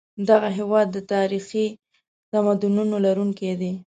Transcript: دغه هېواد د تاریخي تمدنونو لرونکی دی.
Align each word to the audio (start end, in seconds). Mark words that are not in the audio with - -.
دغه 0.29 0.49
هېواد 0.57 0.87
د 0.91 0.97
تاریخي 1.13 1.65
تمدنونو 2.31 2.95
لرونکی 3.05 3.51
دی. 3.61 3.71